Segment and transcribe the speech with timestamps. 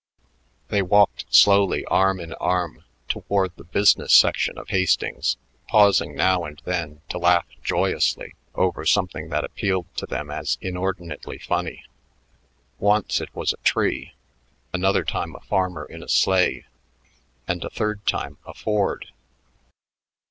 [0.69, 6.59] They walked slowly, arm in arm, toward the business section of Hastings, pausing now and
[6.65, 11.83] then to laugh joyously over something that appealed to them as inordinately funny.
[12.79, 14.15] Once it was a tree,
[14.73, 16.65] another time a farmer in a sleigh,
[17.47, 19.11] and a third time a Ford.